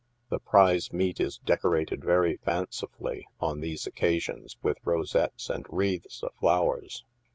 The 0.29 0.39
prize 0.39 0.91
meat 0.91 1.19
is 1.19 1.37
decorated 1.37 2.03
very 2.03 2.39
fanci 2.39 2.89
fully, 2.89 3.27
on 3.39 3.59
these 3.59 3.85
occasions, 3.85 4.57
with 4.63 4.79
rosettes 4.83 5.47
and 5.47 5.63
wreaths 5.69 6.23
of 6.23 6.33
flowers. 6.39 7.05